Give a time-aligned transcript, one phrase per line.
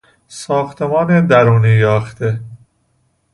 [0.27, 2.39] ساختمان درونی یاخته